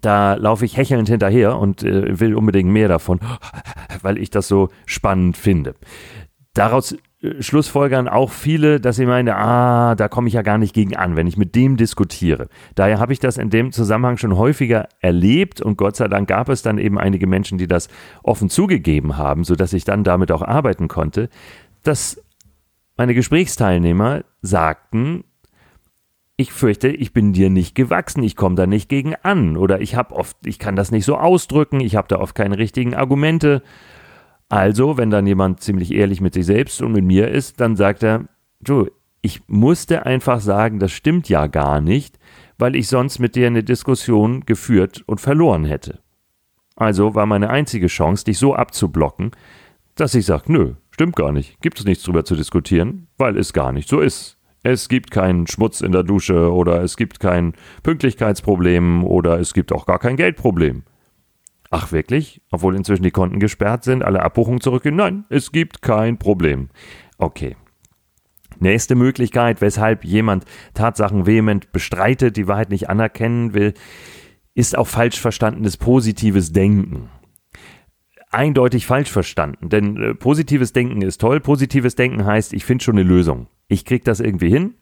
Da 0.00 0.34
laufe 0.34 0.64
ich 0.64 0.76
hechelnd 0.76 1.08
hinterher 1.08 1.56
und 1.56 1.84
äh, 1.84 2.18
will 2.18 2.34
unbedingt 2.34 2.68
mehr 2.68 2.88
davon, 2.88 3.20
weil 4.02 4.18
ich 4.18 4.30
das 4.30 4.48
so 4.48 4.70
spannend 4.86 5.36
finde. 5.36 5.76
Daraus 6.52 6.96
schlussfolgern 7.40 8.08
auch 8.08 8.30
viele, 8.30 8.80
dass 8.80 8.96
sie 8.96 9.06
meinen, 9.06 9.28
ah, 9.30 9.94
da 9.94 10.08
komme 10.08 10.28
ich 10.28 10.34
ja 10.34 10.42
gar 10.42 10.58
nicht 10.58 10.74
gegen 10.74 10.96
an, 10.96 11.16
wenn 11.16 11.26
ich 11.26 11.36
mit 11.36 11.54
dem 11.54 11.76
diskutiere. 11.76 12.48
Daher 12.74 12.98
habe 12.98 13.12
ich 13.12 13.20
das 13.20 13.38
in 13.38 13.50
dem 13.50 13.72
Zusammenhang 13.72 14.16
schon 14.16 14.36
häufiger 14.36 14.88
erlebt 15.00 15.60
und 15.60 15.76
Gott 15.76 15.96
sei 15.96 16.08
Dank 16.08 16.28
gab 16.28 16.48
es 16.48 16.62
dann 16.62 16.78
eben 16.78 16.98
einige 16.98 17.26
Menschen, 17.26 17.58
die 17.58 17.66
das 17.66 17.88
offen 18.22 18.50
zugegeben 18.50 19.16
haben, 19.16 19.44
sodass 19.44 19.72
ich 19.72 19.84
dann 19.84 20.04
damit 20.04 20.32
auch 20.32 20.42
arbeiten 20.42 20.88
konnte, 20.88 21.28
dass 21.82 22.22
meine 22.96 23.14
Gesprächsteilnehmer 23.14 24.24
sagten, 24.42 25.24
ich 26.36 26.52
fürchte, 26.52 26.88
ich 26.88 27.12
bin 27.12 27.32
dir 27.32 27.48
nicht 27.48 27.74
gewachsen, 27.74 28.22
ich 28.22 28.34
komme 28.34 28.56
da 28.56 28.66
nicht 28.66 28.88
gegen 28.88 29.14
an 29.22 29.56
oder 29.56 29.80
ich 29.80 29.94
habe 29.94 30.14
oft, 30.14 30.36
ich 30.44 30.58
kann 30.58 30.74
das 30.74 30.90
nicht 30.90 31.04
so 31.04 31.16
ausdrücken, 31.16 31.80
ich 31.80 31.94
habe 31.96 32.08
da 32.08 32.18
oft 32.18 32.34
keine 32.34 32.58
richtigen 32.58 32.94
Argumente 32.94 33.62
also, 34.54 34.96
wenn 34.96 35.10
dann 35.10 35.26
jemand 35.26 35.62
ziemlich 35.62 35.92
ehrlich 35.92 36.20
mit 36.20 36.34
sich 36.34 36.46
selbst 36.46 36.80
und 36.80 36.92
mit 36.92 37.04
mir 37.04 37.26
ist, 37.26 37.60
dann 37.60 37.74
sagt 37.74 38.04
er, 38.04 38.26
du, 38.60 38.88
ich 39.20 39.40
musste 39.48 40.06
einfach 40.06 40.38
sagen, 40.38 40.78
das 40.78 40.92
stimmt 40.92 41.28
ja 41.28 41.48
gar 41.48 41.80
nicht, 41.80 42.20
weil 42.56 42.76
ich 42.76 42.86
sonst 42.86 43.18
mit 43.18 43.34
dir 43.34 43.48
eine 43.48 43.64
Diskussion 43.64 44.46
geführt 44.46 45.02
und 45.06 45.20
verloren 45.20 45.64
hätte. 45.64 45.98
Also 46.76 47.16
war 47.16 47.26
meine 47.26 47.50
einzige 47.50 47.88
Chance, 47.88 48.26
dich 48.26 48.38
so 48.38 48.54
abzublocken, 48.54 49.32
dass 49.96 50.14
ich 50.14 50.24
sage, 50.24 50.52
nö, 50.52 50.74
stimmt 50.92 51.16
gar 51.16 51.32
nicht, 51.32 51.60
gibt 51.60 51.80
es 51.80 51.84
nichts 51.84 52.04
drüber 52.04 52.24
zu 52.24 52.36
diskutieren, 52.36 53.08
weil 53.18 53.36
es 53.36 53.54
gar 53.54 53.72
nicht 53.72 53.88
so 53.88 53.98
ist. 53.98 54.38
Es 54.62 54.88
gibt 54.88 55.10
keinen 55.10 55.48
Schmutz 55.48 55.80
in 55.80 55.90
der 55.90 56.04
Dusche 56.04 56.52
oder 56.52 56.80
es 56.80 56.96
gibt 56.96 57.18
kein 57.18 57.54
Pünktlichkeitsproblem 57.82 59.02
oder 59.02 59.40
es 59.40 59.52
gibt 59.52 59.72
auch 59.72 59.84
gar 59.84 59.98
kein 59.98 60.16
Geldproblem. 60.16 60.84
Ach 61.70 61.92
wirklich? 61.92 62.40
Obwohl 62.50 62.76
inzwischen 62.76 63.02
die 63.02 63.10
Konten 63.10 63.40
gesperrt 63.40 63.84
sind, 63.84 64.04
alle 64.04 64.22
Abbuchungen 64.22 64.60
zurückgehen? 64.60 64.96
Nein, 64.96 65.24
es 65.28 65.52
gibt 65.52 65.82
kein 65.82 66.18
Problem. 66.18 66.68
Okay. 67.18 67.56
Nächste 68.60 68.94
Möglichkeit, 68.94 69.60
weshalb 69.60 70.04
jemand 70.04 70.44
Tatsachen 70.74 71.26
vehement 71.26 71.72
bestreitet, 71.72 72.36
die 72.36 72.46
Wahrheit 72.46 72.70
nicht 72.70 72.88
anerkennen 72.88 73.54
will, 73.54 73.74
ist 74.54 74.78
auch 74.78 74.86
falsch 74.86 75.20
verstandenes 75.20 75.76
positives 75.76 76.52
Denken. 76.52 77.08
Eindeutig 78.30 78.86
falsch 78.86 79.10
verstanden, 79.10 79.68
denn 79.68 79.96
äh, 79.96 80.14
positives 80.14 80.72
Denken 80.72 81.02
ist 81.02 81.20
toll. 81.20 81.40
Positives 81.40 81.94
Denken 81.94 82.24
heißt, 82.24 82.52
ich 82.52 82.64
finde 82.64 82.84
schon 82.84 82.96
eine 82.96 83.08
Lösung. 83.08 83.48
Ich 83.68 83.84
kriege 83.84 84.04
das 84.04 84.20
irgendwie 84.20 84.50
hin 84.50 84.74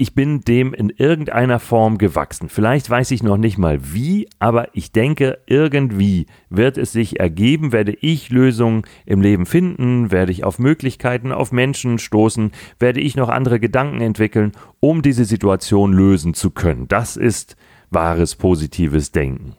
ich 0.00 0.14
bin 0.14 0.42
dem 0.42 0.74
in 0.74 0.90
irgendeiner 0.90 1.58
Form 1.58 1.98
gewachsen. 1.98 2.48
Vielleicht 2.48 2.88
weiß 2.88 3.10
ich 3.10 3.24
noch 3.24 3.36
nicht 3.36 3.58
mal 3.58 3.80
wie, 3.92 4.28
aber 4.38 4.68
ich 4.72 4.92
denke, 4.92 5.40
irgendwie 5.46 6.26
wird 6.50 6.78
es 6.78 6.92
sich 6.92 7.18
ergeben, 7.18 7.72
werde 7.72 7.96
ich 8.00 8.30
Lösungen 8.30 8.82
im 9.06 9.20
Leben 9.20 9.44
finden, 9.44 10.12
werde 10.12 10.30
ich 10.30 10.44
auf 10.44 10.60
Möglichkeiten, 10.60 11.32
auf 11.32 11.50
Menschen 11.50 11.98
stoßen, 11.98 12.52
werde 12.78 13.00
ich 13.00 13.16
noch 13.16 13.28
andere 13.28 13.58
Gedanken 13.58 14.00
entwickeln, 14.00 14.52
um 14.78 15.02
diese 15.02 15.24
Situation 15.24 15.92
lösen 15.92 16.32
zu 16.32 16.52
können. 16.52 16.86
Das 16.86 17.16
ist 17.16 17.56
wahres 17.90 18.36
positives 18.36 19.10
Denken. 19.10 19.56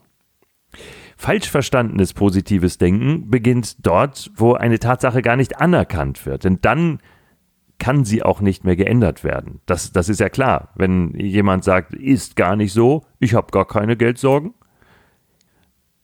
Falsch 1.18 1.50
verstandenes 1.50 2.14
positives 2.14 2.78
Denken 2.78 3.30
beginnt 3.30 3.86
dort, 3.86 4.32
wo 4.38 4.54
eine 4.54 4.80
Tatsache 4.80 5.22
gar 5.22 5.36
nicht 5.36 5.60
anerkannt 5.60 6.26
wird. 6.26 6.46
Denn 6.46 6.60
dann 6.62 7.00
kann 7.80 8.06
sie 8.06 8.22
auch 8.24 8.42
nicht 8.42 8.66
mehr 8.66 8.76
geändert 8.76 9.24
werden. 9.24 9.62
Das, 9.66 9.92
das 9.92 10.10
ist 10.10 10.20
ja 10.20 10.30
klar. 10.30 10.70
Wenn 10.76 11.16
jemand 11.16 11.64
sagt, 11.64 11.94
ist 11.94 12.36
gar 12.36 12.56
nicht 12.56 12.74
so, 12.74 13.06
ich 13.20 13.34
habe 13.34 13.52
gar 13.52 13.66
keine 13.66 13.98
Geldsorgen, 13.98 14.54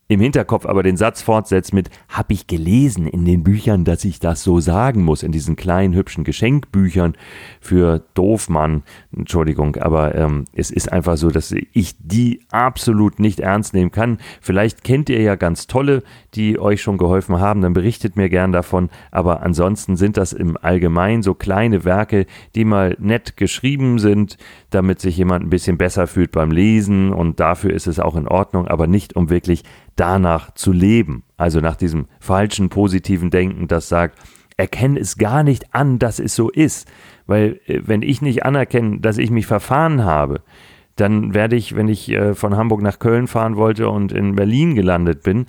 im 0.07 0.19
Hinterkopf 0.19 0.65
aber 0.65 0.83
den 0.83 0.97
Satz 0.97 1.21
fortsetzt 1.21 1.73
mit 1.73 1.89
hab 2.09 2.31
ich 2.31 2.47
gelesen 2.47 3.07
in 3.07 3.25
den 3.25 3.43
Büchern, 3.43 3.85
dass 3.85 4.05
ich 4.05 4.19
das 4.19 4.43
so 4.43 4.59
sagen 4.59 5.03
muss, 5.03 5.23
in 5.23 5.31
diesen 5.31 5.55
kleinen 5.55 5.95
hübschen 5.95 6.23
Geschenkbüchern 6.23 7.15
für 7.59 8.03
Doofmann, 8.13 8.83
Entschuldigung, 9.15 9.75
aber 9.77 10.15
ähm, 10.15 10.45
es 10.53 10.71
ist 10.71 10.91
einfach 10.91 11.17
so, 11.17 11.29
dass 11.29 11.51
ich 11.51 11.95
die 11.99 12.41
absolut 12.51 13.19
nicht 13.19 13.39
ernst 13.39 13.73
nehmen 13.73 13.91
kann. 13.91 14.19
Vielleicht 14.41 14.83
kennt 14.83 15.09
ihr 15.09 15.21
ja 15.21 15.35
ganz 15.35 15.67
tolle, 15.67 16.03
die 16.35 16.59
euch 16.59 16.81
schon 16.81 16.97
geholfen 16.97 17.39
haben, 17.39 17.61
dann 17.61 17.73
berichtet 17.73 18.15
mir 18.15 18.29
gern 18.29 18.51
davon, 18.51 18.89
aber 19.11 19.41
ansonsten 19.41 19.95
sind 19.97 20.17
das 20.17 20.33
im 20.33 20.57
Allgemeinen 20.61 21.23
so 21.23 21.33
kleine 21.33 21.83
Werke, 21.83 22.25
die 22.53 22.65
mal 22.65 22.95
nett 22.99 23.37
geschrieben 23.37 23.99
sind, 23.99 24.37
damit 24.69 24.99
sich 24.99 25.17
jemand 25.17 25.45
ein 25.45 25.49
bisschen 25.49 25.77
besser 25.77 26.07
fühlt 26.07 26.31
beim 26.31 26.51
Lesen. 26.51 27.11
Und 27.11 27.39
dafür 27.39 27.73
ist 27.73 27.87
es 27.87 27.99
auch 27.99 28.15
in 28.15 28.27
Ordnung, 28.27 28.67
aber 28.67 28.87
nicht 28.87 29.15
um 29.15 29.29
wirklich 29.29 29.63
danach 29.95 30.53
zu 30.53 30.71
leben. 30.71 31.23
Also 31.37 31.59
nach 31.59 31.75
diesem 31.75 32.07
falschen 32.19 32.69
positiven 32.69 33.29
Denken, 33.29 33.67
das 33.67 33.89
sagt, 33.89 34.19
erkenne 34.57 34.99
es 34.99 35.17
gar 35.17 35.43
nicht 35.43 35.73
an, 35.73 35.99
dass 35.99 36.19
es 36.19 36.35
so 36.35 36.49
ist. 36.49 36.89
Weil 37.25 37.59
äh, 37.65 37.81
wenn 37.85 38.01
ich 38.01 38.21
nicht 38.21 38.45
anerkenne, 38.45 38.99
dass 38.99 39.17
ich 39.17 39.31
mich 39.31 39.47
verfahren 39.47 40.03
habe, 40.03 40.41
dann 40.95 41.33
werde 41.33 41.55
ich, 41.55 41.75
wenn 41.75 41.89
ich 41.89 42.09
äh, 42.09 42.33
von 42.35 42.55
Hamburg 42.55 42.81
nach 42.81 42.99
Köln 42.99 43.27
fahren 43.27 43.57
wollte 43.57 43.89
und 43.89 44.11
in 44.11 44.35
Berlin 44.35 44.75
gelandet 44.75 45.23
bin, 45.23 45.45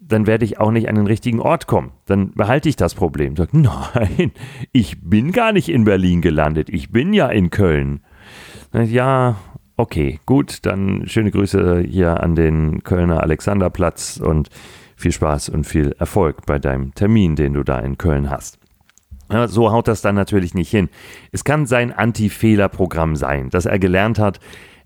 dann 0.00 0.26
werde 0.26 0.44
ich 0.44 0.58
auch 0.58 0.72
nicht 0.72 0.88
an 0.88 0.96
den 0.96 1.06
richtigen 1.06 1.40
Ort 1.40 1.66
kommen. 1.68 1.92
Dann 2.06 2.32
behalte 2.32 2.68
ich 2.68 2.76
das 2.76 2.94
Problem. 2.94 3.36
Sag, 3.36 3.50
nein, 3.54 4.32
ich 4.72 5.00
bin 5.00 5.30
gar 5.32 5.52
nicht 5.52 5.68
in 5.68 5.84
Berlin 5.84 6.20
gelandet. 6.20 6.68
Ich 6.68 6.90
bin 6.90 7.12
ja 7.12 7.28
in 7.28 7.50
Köln. 7.50 8.00
Ja, 8.72 9.36
Okay, 9.80 10.20
gut, 10.26 10.66
dann 10.66 11.04
schöne 11.06 11.30
Grüße 11.30 11.80
hier 11.80 12.22
an 12.22 12.34
den 12.34 12.82
Kölner 12.82 13.22
Alexanderplatz 13.22 14.20
und 14.22 14.50
viel 14.94 15.10
Spaß 15.10 15.48
und 15.48 15.64
viel 15.64 15.96
Erfolg 15.98 16.44
bei 16.44 16.58
deinem 16.58 16.92
Termin, 16.94 17.34
den 17.34 17.54
du 17.54 17.62
da 17.62 17.78
in 17.78 17.96
Köln 17.96 18.28
hast. 18.28 18.58
Ja, 19.32 19.48
so 19.48 19.72
haut 19.72 19.88
das 19.88 20.02
dann 20.02 20.16
natürlich 20.16 20.52
nicht 20.52 20.68
hin. 20.68 20.90
Es 21.32 21.44
kann 21.44 21.64
sein 21.64 21.94
Anti-Fehler-Programm 21.94 23.16
sein, 23.16 23.48
dass 23.48 23.64
er 23.64 23.78
gelernt 23.78 24.18
hat, 24.18 24.38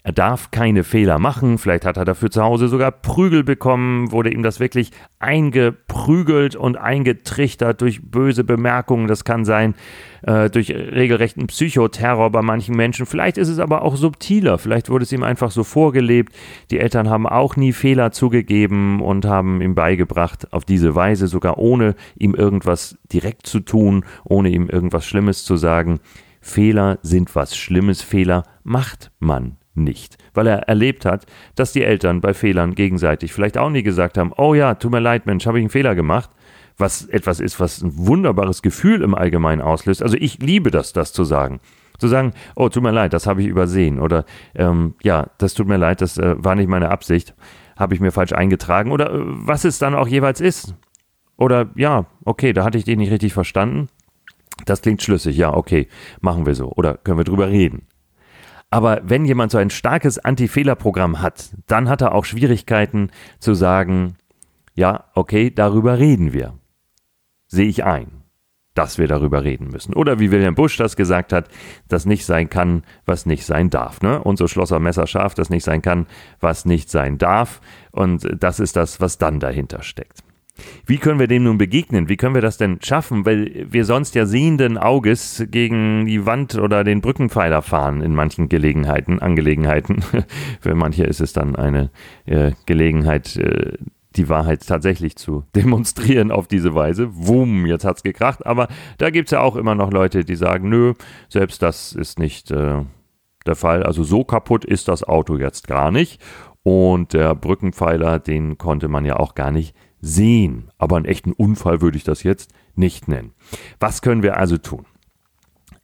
er 0.06 0.12
darf 0.12 0.50
keine 0.50 0.84
Fehler 0.84 1.18
machen. 1.18 1.56
Vielleicht 1.56 1.86
hat 1.86 1.96
er 1.96 2.04
dafür 2.04 2.30
zu 2.30 2.42
Hause 2.42 2.68
sogar 2.68 2.92
Prügel 2.92 3.42
bekommen, 3.42 4.12
wurde 4.12 4.30
ihm 4.30 4.42
das 4.42 4.60
wirklich 4.60 4.90
eingeprügelt 5.18 6.56
und 6.56 6.76
eingetrichtert 6.76 7.80
durch 7.80 8.02
böse 8.02 8.44
Bemerkungen. 8.44 9.08
Das 9.08 9.24
kann 9.24 9.46
sein 9.46 9.74
äh, 10.20 10.50
durch 10.50 10.68
regelrechten 10.70 11.46
Psychoterror 11.46 12.30
bei 12.30 12.42
manchen 12.42 12.76
Menschen. 12.76 13.06
Vielleicht 13.06 13.38
ist 13.38 13.48
es 13.48 13.58
aber 13.58 13.80
auch 13.80 13.96
subtiler. 13.96 14.58
Vielleicht 14.58 14.90
wurde 14.90 15.04
es 15.04 15.12
ihm 15.12 15.22
einfach 15.22 15.50
so 15.50 15.64
vorgelebt. 15.64 16.34
Die 16.70 16.80
Eltern 16.80 17.08
haben 17.08 17.26
auch 17.26 17.56
nie 17.56 17.72
Fehler 17.72 18.12
zugegeben 18.12 19.00
und 19.00 19.24
haben 19.24 19.62
ihm 19.62 19.74
beigebracht, 19.74 20.52
auf 20.52 20.66
diese 20.66 20.94
Weise, 20.94 21.28
sogar 21.28 21.56
ohne 21.56 21.94
ihm 22.18 22.34
irgendwas 22.34 22.98
direkt 23.10 23.46
zu 23.46 23.60
tun, 23.60 24.04
ohne 24.24 24.50
ihm 24.50 24.68
irgendwas 24.68 25.06
Schlimmes 25.06 25.44
zu 25.44 25.56
sagen. 25.56 26.00
Fehler 26.42 26.98
sind 27.00 27.34
was 27.34 27.56
Schlimmes. 27.56 28.02
Fehler 28.02 28.42
macht 28.64 29.10
man 29.18 29.56
nicht, 29.74 30.18
weil 30.34 30.46
er 30.46 30.68
erlebt 30.68 31.04
hat, 31.04 31.26
dass 31.54 31.72
die 31.72 31.82
Eltern 31.82 32.20
bei 32.20 32.34
Fehlern 32.34 32.74
gegenseitig 32.74 33.32
vielleicht 33.32 33.58
auch 33.58 33.70
nie 33.70 33.82
gesagt 33.82 34.18
haben, 34.18 34.32
oh 34.36 34.54
ja, 34.54 34.74
tut 34.74 34.92
mir 34.92 35.00
leid, 35.00 35.26
Mensch, 35.26 35.46
habe 35.46 35.58
ich 35.58 35.62
einen 35.62 35.70
Fehler 35.70 35.94
gemacht, 35.94 36.30
was 36.76 37.06
etwas 37.06 37.40
ist, 37.40 37.60
was 37.60 37.82
ein 37.82 37.92
wunderbares 37.96 38.62
Gefühl 38.62 39.02
im 39.02 39.14
Allgemeinen 39.14 39.62
auslöst. 39.62 40.02
Also 40.02 40.16
ich 40.18 40.38
liebe 40.40 40.70
das, 40.70 40.92
das 40.92 41.12
zu 41.12 41.24
sagen. 41.24 41.60
Zu 41.98 42.08
sagen, 42.08 42.32
oh, 42.56 42.68
tut 42.68 42.82
mir 42.82 42.90
leid, 42.90 43.12
das 43.12 43.26
habe 43.26 43.42
ich 43.42 43.48
übersehen. 43.48 44.00
Oder 44.00 44.24
ähm, 44.54 44.94
ja, 45.02 45.28
das 45.38 45.54
tut 45.54 45.68
mir 45.68 45.76
leid, 45.76 46.00
das 46.00 46.18
äh, 46.18 46.34
war 46.38 46.56
nicht 46.56 46.68
meine 46.68 46.90
Absicht, 46.90 47.34
habe 47.76 47.94
ich 47.94 48.00
mir 48.00 48.10
falsch 48.10 48.32
eingetragen. 48.32 48.90
Oder 48.90 49.12
äh, 49.12 49.20
was 49.22 49.64
es 49.64 49.78
dann 49.78 49.94
auch 49.94 50.08
jeweils 50.08 50.40
ist. 50.40 50.74
Oder 51.36 51.70
ja, 51.76 52.06
okay, 52.24 52.52
da 52.52 52.64
hatte 52.64 52.78
ich 52.78 52.84
den 52.84 52.98
nicht 52.98 53.12
richtig 53.12 53.32
verstanden. 53.32 53.88
Das 54.66 54.82
klingt 54.82 55.02
schlüssig, 55.02 55.36
ja, 55.36 55.52
okay, 55.52 55.88
machen 56.20 56.46
wir 56.46 56.54
so. 56.54 56.72
Oder 56.72 56.94
können 56.96 57.18
wir 57.18 57.24
drüber 57.24 57.48
reden. 57.48 57.86
Aber 58.74 59.02
wenn 59.04 59.24
jemand 59.24 59.52
so 59.52 59.58
ein 59.58 59.70
starkes 59.70 60.18
Anti-Fehler-Programm 60.18 61.22
hat, 61.22 61.50
dann 61.68 61.88
hat 61.88 62.00
er 62.00 62.12
auch 62.12 62.24
Schwierigkeiten 62.24 63.12
zu 63.38 63.54
sagen, 63.54 64.16
ja, 64.74 65.04
okay, 65.14 65.52
darüber 65.54 66.00
reden 66.00 66.32
wir. 66.32 66.54
Sehe 67.46 67.68
ich 67.68 67.84
ein, 67.84 68.24
dass 68.74 68.98
wir 68.98 69.06
darüber 69.06 69.44
reden 69.44 69.68
müssen. 69.68 69.94
Oder 69.94 70.18
wie 70.18 70.32
William 70.32 70.56
Bush 70.56 70.76
das 70.76 70.96
gesagt 70.96 71.32
hat, 71.32 71.46
dass 71.86 72.04
nicht 72.04 72.26
sein 72.26 72.50
kann, 72.50 72.82
was 73.06 73.26
nicht 73.26 73.46
sein 73.46 73.70
darf. 73.70 74.02
Ne? 74.02 74.20
Und 74.20 74.38
so 74.38 74.48
schloss 74.48 74.72
er 74.72 74.80
messerscharf, 74.80 75.34
dass 75.34 75.50
nicht 75.50 75.62
sein 75.62 75.80
kann, 75.80 76.08
was 76.40 76.64
nicht 76.64 76.90
sein 76.90 77.16
darf. 77.16 77.60
Und 77.92 78.28
das 78.42 78.58
ist 78.58 78.74
das, 78.74 79.00
was 79.00 79.18
dann 79.18 79.38
dahinter 79.38 79.84
steckt. 79.84 80.23
Wie 80.86 80.98
können 80.98 81.18
wir 81.18 81.26
dem 81.26 81.44
nun 81.44 81.58
begegnen? 81.58 82.08
Wie 82.08 82.16
können 82.16 82.34
wir 82.34 82.42
das 82.42 82.58
denn 82.58 82.78
schaffen? 82.82 83.26
Weil 83.26 83.66
wir 83.70 83.84
sonst 83.84 84.14
ja 84.14 84.26
sehenden 84.26 84.78
Auges 84.78 85.44
gegen 85.50 86.06
die 86.06 86.26
Wand 86.26 86.56
oder 86.56 86.84
den 86.84 87.00
Brückenpfeiler 87.00 87.62
fahren 87.62 88.02
in 88.02 88.14
manchen 88.14 88.48
Gelegenheiten, 88.48 89.18
Angelegenheiten. 89.18 90.02
Für 90.60 90.74
manche 90.74 91.04
ist 91.04 91.20
es 91.20 91.32
dann 91.32 91.56
eine 91.56 91.90
äh, 92.26 92.52
Gelegenheit, 92.66 93.36
äh, 93.36 93.72
die 94.14 94.28
Wahrheit 94.28 94.64
tatsächlich 94.66 95.16
zu 95.16 95.44
demonstrieren 95.56 96.30
auf 96.30 96.46
diese 96.46 96.74
Weise. 96.74 97.08
Wum, 97.12 97.66
jetzt 97.66 97.84
hat's 97.84 98.04
gekracht. 98.04 98.46
Aber 98.46 98.68
da 98.98 99.10
gibt's 99.10 99.32
ja 99.32 99.40
auch 99.40 99.56
immer 99.56 99.74
noch 99.74 99.90
Leute, 99.90 100.24
die 100.24 100.36
sagen, 100.36 100.68
nö, 100.68 100.94
selbst 101.28 101.62
das 101.62 101.92
ist 101.92 102.20
nicht 102.20 102.52
äh, 102.52 102.82
der 103.44 103.56
Fall. 103.56 103.82
Also 103.82 104.04
so 104.04 104.22
kaputt 104.22 104.64
ist 104.64 104.86
das 104.86 105.02
Auto 105.02 105.36
jetzt 105.36 105.66
gar 105.66 105.90
nicht. 105.90 106.22
Und 106.62 107.12
der 107.12 107.34
Brückenpfeiler, 107.34 108.18
den 108.18 108.56
konnte 108.56 108.88
man 108.88 109.04
ja 109.04 109.16
auch 109.16 109.34
gar 109.34 109.50
nicht 109.50 109.74
sehen. 110.04 110.70
Aber 110.78 110.96
einen 110.96 111.06
echten 111.06 111.32
Unfall 111.32 111.80
würde 111.80 111.96
ich 111.96 112.04
das 112.04 112.22
jetzt 112.22 112.52
nicht 112.74 113.08
nennen. 113.08 113.32
Was 113.80 114.02
können 114.02 114.22
wir 114.22 114.36
also 114.36 114.58
tun? 114.58 114.84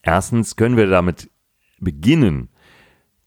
Erstens 0.03 0.57
können 0.57 0.77
wir 0.77 0.87
damit 0.87 1.31
beginnen, 1.79 2.49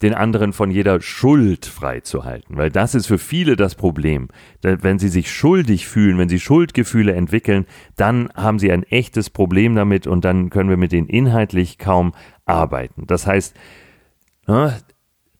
den 0.01 0.13
anderen 0.13 0.51
von 0.51 0.69
jeder 0.69 1.01
Schuld 1.01 1.65
freizuhalten, 1.65 2.57
weil 2.57 2.69
das 2.69 2.93
ist 2.93 3.07
für 3.07 3.17
viele 3.17 3.55
das 3.55 3.75
Problem. 3.75 4.27
Wenn 4.61 4.99
sie 4.99 5.07
sich 5.07 5.31
schuldig 5.31 5.87
fühlen, 5.87 6.17
wenn 6.17 6.27
sie 6.27 6.41
Schuldgefühle 6.41 7.13
entwickeln, 7.13 7.65
dann 7.95 8.29
haben 8.35 8.59
sie 8.59 8.69
ein 8.71 8.83
echtes 8.83 9.29
Problem 9.29 9.75
damit 9.75 10.05
und 10.05 10.25
dann 10.25 10.49
können 10.49 10.69
wir 10.69 10.77
mit 10.77 10.91
denen 10.91 11.07
inhaltlich 11.07 11.77
kaum 11.77 12.13
arbeiten. 12.45 13.07
Das 13.07 13.25
heißt, 13.25 13.55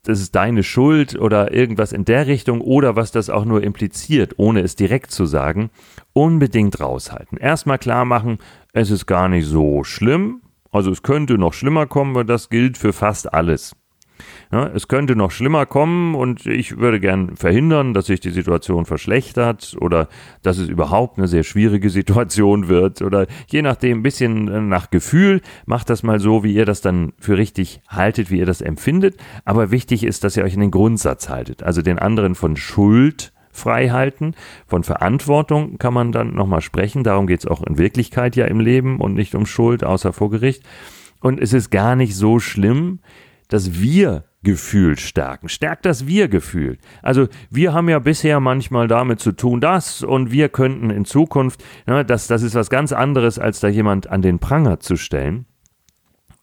das 0.04 0.20
ist 0.20 0.36
deine 0.36 0.64
Schuld 0.64 1.18
oder 1.18 1.54
irgendwas 1.54 1.94
in 1.94 2.06
der 2.06 2.28
Richtung 2.28 2.62
oder 2.62 2.96
was 2.96 3.12
das 3.12 3.30
auch 3.30 3.46
nur 3.46 3.64
impliziert, 3.64 4.34
ohne 4.38 4.60
es 4.62 4.76
direkt 4.76 5.12
zu 5.12 5.26
sagen, 5.26 5.70
unbedingt 6.12 6.80
raushalten. 6.80 7.38
Erstmal 7.38 7.80
klar 7.80 8.04
machen, 8.04 8.38
es 8.74 8.92
ist 8.92 9.06
gar 9.06 9.30
nicht 9.30 9.48
so 9.48 9.84
schlimm, 9.84 10.42
also 10.72 10.92
es 10.92 11.04
könnte 11.04 11.38
noch 11.38 11.54
schlimmer 11.54 11.86
kommen, 11.86 12.12
aber 12.12 12.26
das 12.26 12.50
gilt 12.50 12.78
für 12.78 12.94
fast 12.94 13.34
alles. 13.34 13.76
Ja, 14.52 14.68
es 14.68 14.88
könnte 14.88 15.16
noch 15.16 15.32
schlimmer 15.32 15.66
kommen 15.66 16.16
und 16.16 16.46
ich 16.46 16.78
würde 16.78 17.00
gern 17.00 17.36
verhindern, 17.36 17.94
dass 17.94 18.08
sich 18.08 18.20
die 18.20 18.30
Situation 18.30 18.86
verschlechtert 18.86 19.76
oder 19.80 20.08
dass 20.42 20.58
es 20.58 20.70
überhaupt 20.70 21.18
eine 21.18 21.28
sehr 21.28 21.44
schwierige 21.44 21.90
Situation 21.92 22.68
wird 22.68 23.02
oder 23.02 23.28
je 23.48 23.62
nachdem 23.62 24.00
ein 24.00 24.04
bisschen 24.04 24.48
äh, 24.48 24.62
nach 24.62 24.90
Gefühl. 24.90 25.42
Macht 25.66 25.90
das 25.90 26.04
mal 26.04 26.20
so, 26.20 26.44
wie 26.44 26.54
ihr 26.54 26.66
das 26.66 26.82
dann 26.82 27.14
für 27.20 27.38
richtig 27.38 27.82
haltet, 27.88 28.30
wie 28.30 28.40
ihr 28.40 28.46
das 28.46 28.62
empfindet. 28.62 29.18
Aber 29.46 29.72
wichtig 29.72 30.04
ist, 30.04 30.24
dass 30.24 30.38
ihr 30.38 30.44
euch 30.44 30.54
in 30.54 30.62
den 30.62 30.72
Grundsatz 30.72 31.30
haltet, 31.30 31.64
also 31.64 31.82
den 31.82 32.00
anderen 32.00 32.36
von 32.36 32.56
Schuld 32.56 33.34
frei 33.54 33.90
halten. 33.90 34.34
Von 34.68 34.84
Verantwortung 34.84 35.78
kann 35.78 35.94
man 35.94 36.12
dann 36.12 36.34
nochmal 36.34 36.62
sprechen. 36.62 37.04
Darum 37.04 37.28
geht 37.28 37.42
es 37.42 37.48
auch 37.48 37.64
in 37.64 37.78
Wirklichkeit 37.78 38.36
ja 38.36 38.46
im 38.46 38.60
Leben 38.60 39.00
und 39.00 39.14
nicht 39.14 39.36
um 39.36 39.46
Schuld, 39.46 39.84
außer 39.84 40.12
vor 40.12 40.30
Gericht. 40.30 40.64
Und 41.22 41.40
es 41.40 41.54
ist 41.54 41.70
gar 41.70 41.96
nicht 41.96 42.16
so 42.16 42.40
schlimm, 42.40 43.00
dass 43.54 43.80
wir 43.80 44.24
Gefühl 44.42 44.98
stärken. 44.98 45.48
Stärkt 45.48 45.86
das 45.86 46.08
Wir-Gefühl. 46.08 46.80
Also 47.04 47.28
wir 47.52 47.72
haben 47.72 47.88
ja 47.88 48.00
bisher 48.00 48.40
manchmal 48.40 48.88
damit 48.88 49.20
zu 49.20 49.32
tun, 49.32 49.62
das 49.62 50.02
und 50.02 50.32
wir 50.32 50.50
könnten 50.50 50.90
in 50.90 51.06
Zukunft, 51.06 51.64
ne, 51.86 52.04
das, 52.04 52.26
das 52.26 52.42
ist 52.42 52.56
was 52.56 52.72
ganz 52.72 52.92
anderes, 52.92 53.38
als 53.38 53.60
da 53.60 53.68
jemand 53.68 54.10
an 54.10 54.24
den 54.24 54.40
Pranger 54.40 54.80
zu 54.80 54.96
stellen 54.96 55.46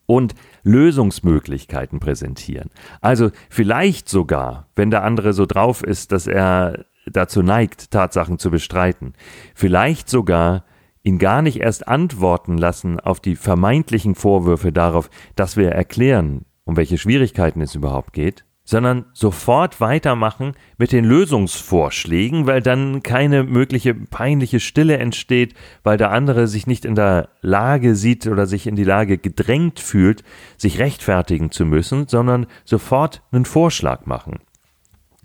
und 0.07 0.37
Lösungsmöglichkeiten 0.63 1.99
präsentieren. 1.99 2.71
Also 3.01 3.33
vielleicht 3.49 4.09
sogar, 4.09 4.69
wenn 4.77 4.93
der 4.93 5.03
andere 5.03 5.33
so 5.33 5.47
drauf 5.47 5.83
ist, 5.83 6.13
dass 6.13 6.29
er 6.29 6.85
dazu 7.07 7.43
neigt, 7.43 7.91
Tatsachen 7.91 8.39
zu 8.39 8.53
bestreiten, 8.53 9.15
vielleicht 9.57 10.09
sogar 10.09 10.65
ihn 11.03 11.19
gar 11.19 11.43
nicht 11.43 11.61
erst 11.61 11.89
antworten 11.89 12.57
lassen 12.57 13.01
auf 13.01 13.19
die 13.19 13.35
vermeintlichen 13.35 14.15
Vorwürfe 14.15 14.71
darauf, 14.71 15.11
dass 15.35 15.57
wir 15.57 15.73
erklären, 15.73 16.45
um 16.71 16.77
welche 16.77 16.99
Schwierigkeiten 16.99 17.61
es 17.63 17.75
überhaupt 17.75 18.13
geht, 18.13 18.45
sondern 18.65 19.07
sofort 19.13 19.81
weitermachen 19.81 20.53
mit 20.79 20.93
den 20.93 21.05
Lösungsvorschlägen, 21.05 22.47
weil 22.47 22.63
dann 22.63 23.03
keine 23.03 23.43
mögliche 23.43 23.93
peinliche 23.93 24.61
Stille 24.61 24.97
entsteht, 24.99 25.55
weil 25.83 25.97
der 25.97 26.13
andere 26.13 26.47
sich 26.47 26.69
nicht 26.69 26.85
in 26.85 26.95
der 26.95 27.31
Lage 27.41 27.97
sieht 27.97 28.29
oder 28.29 28.47
sich 28.47 28.69
in 28.69 28.77
die 28.77 28.85
Lage 28.85 29.19
gedrängt 29.19 29.81
fühlt, 29.81 30.23
sich 30.57 30.79
rechtfertigen 30.79 31.51
zu 31.51 31.65
müssen, 31.67 32.07
sondern 32.07 32.47
sofort 32.65 33.25
einen 33.33 33.47
Vorschlag 33.47 34.07
machen. 34.07 34.39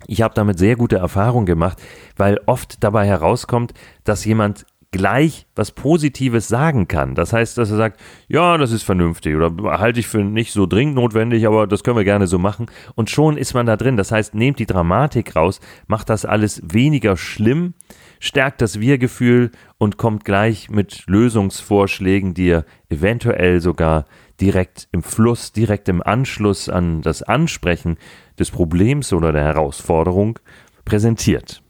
Ich 0.08 0.22
habe 0.22 0.34
damit 0.34 0.58
sehr 0.58 0.74
gute 0.74 0.96
Erfahrungen 0.96 1.46
gemacht, 1.46 1.80
weil 2.16 2.40
oft 2.46 2.82
dabei 2.82 3.06
herauskommt, 3.06 3.72
dass 4.02 4.24
jemand 4.24 4.66
gleich 4.96 5.46
was 5.54 5.70
Positives 5.72 6.48
sagen 6.48 6.88
kann. 6.88 7.14
Das 7.14 7.32
heißt, 7.32 7.58
dass 7.58 7.70
er 7.70 7.76
sagt, 7.76 8.00
ja, 8.28 8.56
das 8.58 8.72
ist 8.72 8.82
vernünftig 8.82 9.36
oder 9.36 9.52
halte 9.78 10.00
ich 10.00 10.06
für 10.06 10.24
nicht 10.24 10.52
so 10.52 10.66
dringend 10.66 10.94
notwendig, 10.94 11.46
aber 11.46 11.66
das 11.66 11.84
können 11.84 11.96
wir 11.96 12.04
gerne 12.04 12.26
so 12.26 12.38
machen. 12.38 12.66
Und 12.94 13.10
schon 13.10 13.36
ist 13.36 13.54
man 13.54 13.66
da 13.66 13.76
drin. 13.76 13.96
Das 13.96 14.12
heißt, 14.12 14.34
nehmt 14.34 14.58
die 14.58 14.66
Dramatik 14.66 15.36
raus, 15.36 15.60
macht 15.86 16.08
das 16.10 16.24
alles 16.24 16.62
weniger 16.64 17.16
schlimm, 17.16 17.74
stärkt 18.20 18.60
das 18.60 18.80
Wir-Gefühl 18.80 19.50
und 19.78 19.96
kommt 19.96 20.24
gleich 20.24 20.70
mit 20.70 21.04
Lösungsvorschlägen, 21.06 22.34
die 22.34 22.46
ihr 22.46 22.64
eventuell 22.88 23.60
sogar 23.60 24.06
direkt 24.40 24.88
im 24.92 25.02
Fluss, 25.02 25.52
direkt 25.52 25.88
im 25.88 26.02
Anschluss 26.02 26.68
an 26.68 27.02
das 27.02 27.22
Ansprechen 27.22 27.96
des 28.38 28.50
Problems 28.50 29.12
oder 29.12 29.32
der 29.32 29.44
Herausforderung 29.44 30.38
präsentiert. 30.84 31.62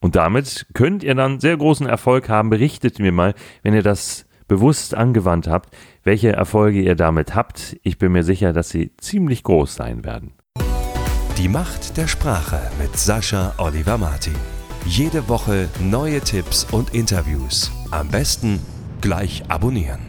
Und 0.00 0.16
damit 0.16 0.66
könnt 0.74 1.02
ihr 1.02 1.14
dann 1.14 1.40
sehr 1.40 1.56
großen 1.56 1.86
Erfolg 1.86 2.28
haben. 2.28 2.50
Berichtet 2.50 2.98
mir 2.98 3.12
mal, 3.12 3.34
wenn 3.62 3.74
ihr 3.74 3.82
das 3.82 4.26
bewusst 4.46 4.94
angewandt 4.94 5.46
habt, 5.46 5.76
welche 6.04 6.32
Erfolge 6.32 6.80
ihr 6.80 6.94
damit 6.94 7.34
habt. 7.34 7.76
Ich 7.82 7.98
bin 7.98 8.12
mir 8.12 8.24
sicher, 8.24 8.52
dass 8.52 8.70
sie 8.70 8.96
ziemlich 8.96 9.42
groß 9.42 9.74
sein 9.74 10.04
werden. 10.04 10.32
Die 11.36 11.48
Macht 11.48 11.96
der 11.96 12.08
Sprache 12.08 12.60
mit 12.80 12.96
Sascha 12.96 13.54
Oliver 13.58 13.98
Martin. 13.98 14.34
Jede 14.84 15.28
Woche 15.28 15.68
neue 15.80 16.20
Tipps 16.20 16.64
und 16.72 16.94
Interviews. 16.94 17.70
Am 17.90 18.08
besten 18.08 18.58
gleich 19.00 19.44
abonnieren. 19.48 20.07